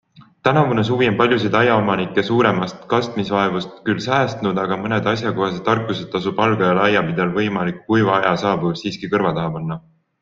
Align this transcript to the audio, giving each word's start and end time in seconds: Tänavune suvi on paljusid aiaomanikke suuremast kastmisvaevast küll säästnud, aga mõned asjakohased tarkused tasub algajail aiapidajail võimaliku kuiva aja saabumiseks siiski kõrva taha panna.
Tänavune 0.45 0.83
suvi 0.85 1.07
on 1.09 1.17
paljusid 1.17 1.57
aiaomanikke 1.57 2.23
suuremast 2.29 2.79
kastmisvaevast 2.93 3.75
küll 3.89 4.01
säästnud, 4.07 4.61
aga 4.63 4.79
mõned 4.87 5.11
asjakohased 5.13 5.61
tarkused 5.69 6.11
tasub 6.17 6.43
algajail 6.47 6.83
aiapidajail 6.87 7.37
võimaliku 7.39 7.87
kuiva 7.93 8.17
aja 8.23 8.33
saabumiseks 8.47 8.87
siiski 8.89 9.13
kõrva 9.15 9.37
taha 9.41 9.57
panna. 9.59 9.83